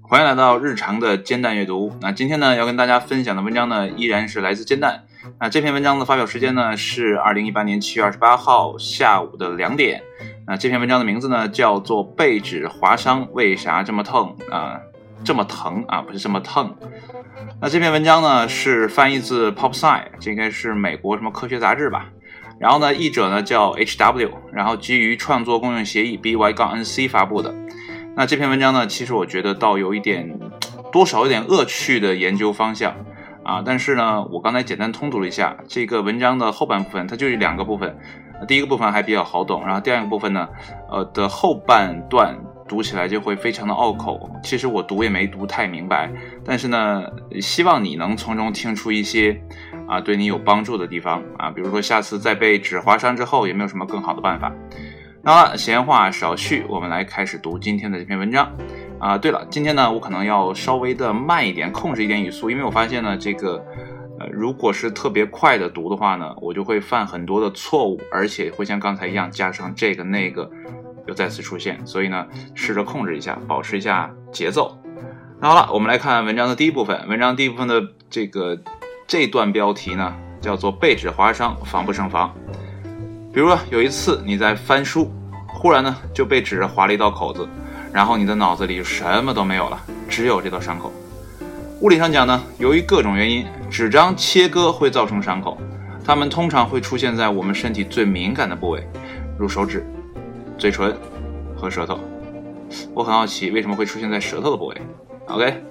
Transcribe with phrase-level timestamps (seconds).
[0.00, 1.92] 欢迎来到日常的煎蛋阅读。
[2.00, 5.02] 那今天呢，要跟大家分享的文章呢，依然是来自煎蛋。
[5.40, 10.00] 那这篇文章的发表时间呢，是二零一八年七月二十八号下午的两点。
[10.46, 14.80] 那这篇文章的名字呢，叫做《被指划伤为啥这么疼啊？
[15.24, 16.00] 这么疼啊？
[16.02, 16.76] 不是这么疼。
[17.60, 22.08] 那这篇文章呢，是翻译自 Pop Science，这应该是美国什么科学杂志吧？
[22.62, 27.52] 然后呢，译者呢叫 H.W，然后基于创作共用协议 B Y 杠 N C 发布的。
[28.14, 30.38] 那这篇文章呢，其实我觉得倒有一点，
[30.92, 32.94] 多少有点恶趣的研究方向
[33.42, 33.60] 啊。
[33.66, 37.98] 但是呢，我刚才简单通读了一下这个文章的后半部分，它就是两个部分。
[38.46, 40.48] 第一个部分还比较好懂，然后第二个部分呢，
[40.88, 42.38] 呃的后半段
[42.68, 44.30] 读起来就会非常的拗口。
[44.42, 46.12] 其实我读也没读太明白，
[46.44, 47.02] 但是呢，
[47.40, 49.40] 希望你能从中听出一些
[49.88, 54.52] 啊对你有帮助的地方啊，比如说下次再被纸划伤之后，有没有什么更好的办法？
[55.24, 58.50] 好了，闲话少叙，我们来开始读今天的这篇文章
[58.98, 59.16] 啊。
[59.16, 63.64] 对了，今天呢，我可能要稍微的慢一点，控制一点语速，因为我发现呢，这个
[64.18, 64.26] 呃。
[64.32, 70.50] 如果是特别快的读的话呢，我就会犯很多的错误，而且会像刚才一样加上这个那个，
[71.06, 71.78] 又再次出现。
[71.86, 74.76] 所以呢，试着控制一下，保持一下节奏。
[75.40, 77.06] 那好了，我们来看文章的第一部分。
[77.08, 78.58] 文章第一部分的这个
[79.12, 80.10] 这段标题呢，
[80.40, 82.34] 叫做“被纸划伤，防不胜防”。
[83.30, 85.12] 比如有一次你在翻书，
[85.48, 87.46] 忽然呢就被纸划了一道口子，
[87.92, 90.90] 然后你的脑子里什么都没有了，只有这道伤口。
[91.82, 95.58] 物理上讲呢，由于各种原因，纸张切割会造成伤口，
[96.02, 98.82] 它们通常会出现在我们身体最敏感的部位，
[99.38, 99.86] 如手指、
[100.56, 100.96] 嘴唇
[101.54, 102.00] 和舌头。
[102.94, 104.82] 我很好奇，为什么会出现在舌头的部位
[105.26, 105.62] ？OK，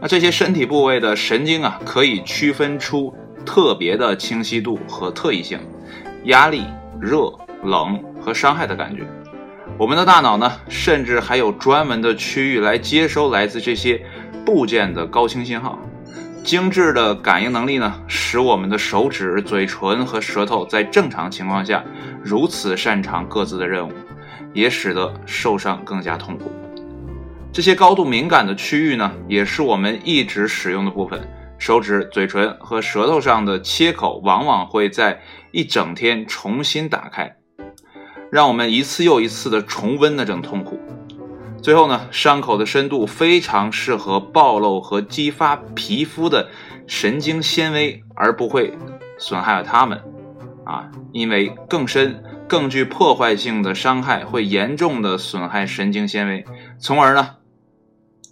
[0.00, 5.58] 那这些身体部位的神经啊，可以区分出特别的清晰度和特异性，
[6.24, 6.64] 压力、
[7.00, 9.06] 热、冷和伤害的感觉。
[9.78, 14.00] 我们的大脑呢，甚至还有专门的区域来接收来自这些。
[14.42, 15.78] 部件的高清信号，
[16.42, 21.84] 精致的感应能力呢，使我们的手指、嘴唇和舌头在正常情况下
[22.22, 23.92] 如此擅长各自的任务，
[24.54, 26.50] 也使得受伤更加痛苦。
[27.52, 31.20] 这些高度敏感的区域呢，也是我们一直使用的部分。
[31.58, 37.36] 手指、嘴唇和舌头上的切口往往会在一整天重新打开，
[38.30, 40.80] 让我们一次又一次的重温那种痛苦。
[41.60, 46.48] 最后呢，伤口的深度非常适合暴露和激发皮肤的
[46.86, 48.72] 神经纤维，而不会
[49.18, 50.00] 损害了它们。
[50.64, 56.44] 啊，因为更深、更具破坏性的伤害会严重的损害神经纤维，
[56.78, 57.36] 从而呢，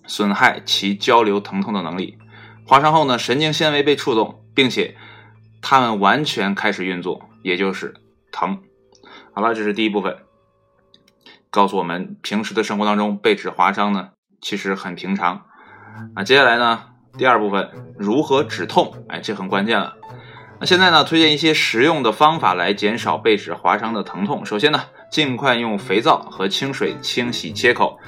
[0.09, 2.19] 损害其交流疼痛的能力。
[2.67, 4.97] 划伤后呢，神经纤维被触动，并且
[5.63, 7.95] 它们完全开始运作，也就是
[8.33, 8.59] 疼。
[9.33, 10.17] 好了，这是第一部分。
[11.51, 14.11] 告诉我们，平时的生活当中被纸划伤呢，
[14.41, 15.47] 其实很平常。
[16.15, 16.85] 啊，接下来呢，
[17.17, 19.05] 第二部分如何止痛？
[19.09, 19.97] 哎，这很关键了。
[20.61, 24.45] 那现在呢，推荐一些实用的方法来减少被纸划伤的疼痛。
[24.45, 27.99] 首先呢，尽快用肥皂和清水清洗切口，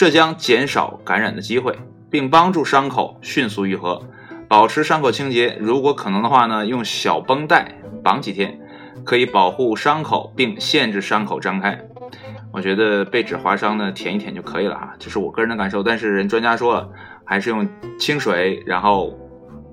[0.00, 1.78] 这将减少感染的机会，
[2.10, 4.02] 并帮助伤口迅速愈合。
[4.48, 8.58] 保持伤口清洁，如果可能的话呢，用小绷带绑几天，
[9.04, 11.78] 可以保护伤口并限制伤口张开。
[12.50, 15.82] 我觉得被纸划伤呢，舔一舔就可以了啊，这是我个人的感受。
[15.82, 16.88] 但是人专家说了，
[17.26, 17.68] 还是用
[17.98, 19.14] 清水，然后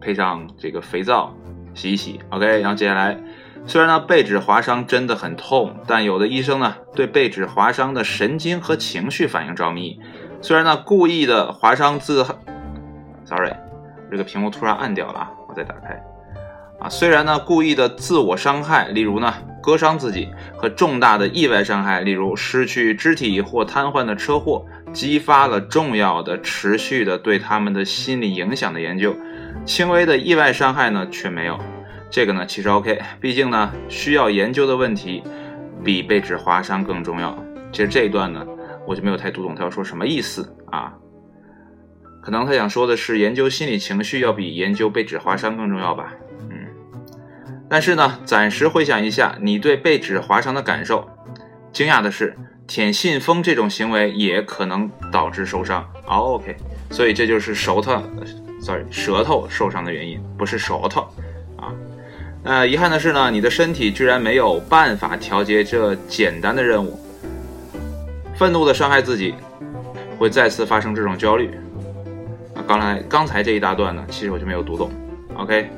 [0.01, 1.33] 配上这个肥皂
[1.77, 2.19] 洗一洗。
[2.31, 3.17] OK，然后接下来，
[3.65, 9.99] 虽然呢被纸划伤真的很痛，但有的医生呢对被纸划伤的神经和情绪反应着迷。
[10.41, 12.25] 虽然呢故意的划伤自
[13.23, 13.53] ，sorry，
[14.09, 16.03] 这个屏幕突然暗掉了，我再打开。
[16.79, 19.33] 啊，虽然呢故意的自我伤害，例如呢。
[19.61, 29.15] 割伤自己和重大的意外伤害，例如失去肢体或瘫痪的车祸，激发了重要的、持续的对他们的心理影响的研究。
[29.65, 31.59] 轻微的意外伤害呢，却没有。
[32.09, 35.21] 这个呢，其实 OK，毕竟呢，需要研究的问题
[35.83, 37.37] 比被纸划伤更重要。
[37.71, 38.45] 其实这一段呢，
[38.87, 40.93] 我就没有太读懂他要说什么意思啊？
[42.21, 46.13] 可能他想说的是，研究心理情绪要比研究被纸划伤更重要吧？
[47.69, 51.07] 但是呢，暂时回想一下你对被纸划伤的感受。
[51.73, 52.35] 惊讶的是，
[52.65, 55.85] 舔信封这种行为也可能导致受伤。
[56.05, 56.55] OK，
[56.89, 58.01] 所以这就是舌头
[58.61, 61.01] ，sorry，舌头受伤的原因，不是舌头
[61.57, 61.73] 啊。
[62.43, 66.97] 呃，遗憾的是呢，你的身体居然没有办法调节这简单的任务。
[68.35, 69.35] 愤怒的伤害自己，
[70.17, 71.51] 会再次发生这种焦虑。
[72.55, 74.89] 啊，刚才刚才这一大段呢，其实我就没有读懂。
[75.35, 75.69] OK，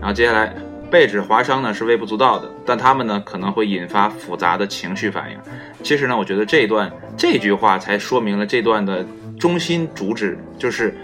[0.00, 0.54] 然后接下来。
[0.90, 5.38] 被指划伤呢是微不足道的，但他们呢可能会引发复杂的情绪反应。
[5.82, 9.04] 其实呢，我觉得这一段这句话才说明了这段的
[9.38, 10.94] 中心主旨，就是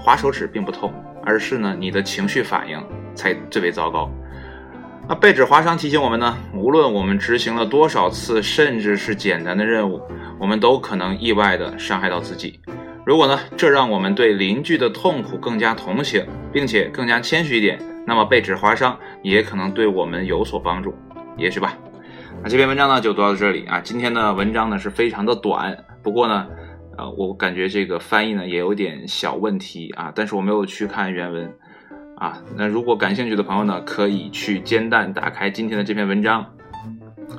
[0.00, 0.92] 划手指并不痛，
[1.24, 2.82] 而是呢你的情绪反应
[3.14, 4.10] 才最为糟糕。
[5.06, 10.00] 那被指划伤提醒我们呢，无论我们执行了多少次，甚至是简单的任务，
[10.38, 12.58] 我们都可能意外的伤害到自己。
[13.04, 20.94] 如果呢，这让我们对邻居的痛苦更加同情，并且更加谦虚一点，那么被指划伤也可能对我们有所帮助，
[21.36, 21.76] 也许吧。
[22.42, 23.80] 那这篇文章呢就读到这里啊。
[23.80, 26.46] 今天的文章呢是非常的短，不过呢，
[26.98, 31.52] 呃，我感觉这个翻译呢也有点小问题啊，但是我没有去看原文
[32.16, 32.42] 啊。
[32.56, 36.44] 那如果感兴趣的朋友呢，可以去煎蛋打开今天的这篇文章，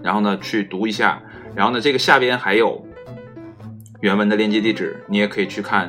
[0.03, 1.21] 然后呢去读一下，
[1.55, 2.85] 然后呢这个下边还有。
[4.01, 5.87] 原文的链接地址，你也可以去看，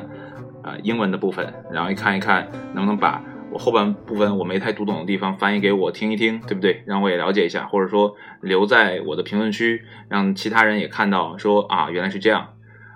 [0.63, 3.21] 啊，英文的部分，然后一看一看，能不能把
[3.51, 6.83] 我后半部分我没太读懂的地方翻译给我听一听，对不对？
[6.85, 12.49] 让我也了解一下，或者说留在我的评论区，让其他人也看到，说啊，原来是这样。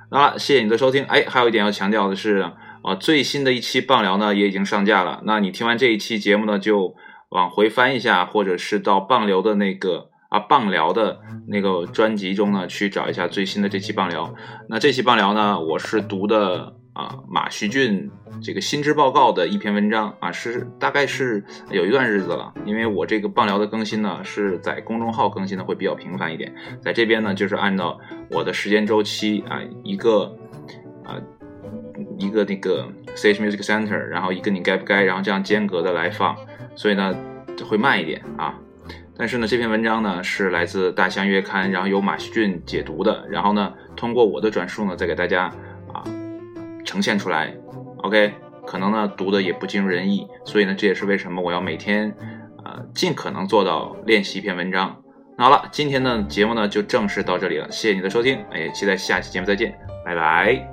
[0.09, 1.03] 好了，谢谢你的收听。
[1.05, 2.51] 哎，还有一点要强调的是，
[2.83, 5.21] 啊，最新的一期棒聊呢也已经上架了。
[5.25, 6.95] 那你听完这一期节目呢，就
[7.29, 10.09] 往回翻一下，或者是到棒流的那个。
[10.31, 11.19] 啊，棒聊的
[11.49, 14.33] 那个专辑中呢，去找一下最新的这期棒聊。
[14.69, 18.09] 那这期棒聊呢，我是读的啊马徐俊
[18.41, 27.97] 这个新知报告的一篇文章啊，是大概是有一段日子了，因为我这个棒聊的更新呢是在公众号更新的会比较频繁一点，在这边呢就是按照
[28.29, 30.35] 我的时间周期啊，一个
[31.03, 31.15] 啊
[32.17, 36.35] 一个那个 Sage Music Center，然后一个你该不该，然后这样间隔的来放，
[36.75, 37.15] 所以呢
[37.69, 38.57] 会慢一点啊。
[39.17, 45.51] 但是呢，这篇文章呢是来自《大象月刊》，然后由马旭俊解读的，然后呢，通过我的转述呢，再给大家
[46.91, 47.55] 呈现出来
[48.03, 48.33] ，OK，
[48.67, 52.13] 可能呢读的也不尽如人意，所以呢，这也是为什么我要每天，
[52.65, 55.01] 呃，尽可能做到练习一篇文章。
[55.37, 59.73] 那好了，今天的节目呢就正式到这里了，谢谢你的收听，也期待下期节目再见，
[60.03, 60.67] 拜拜。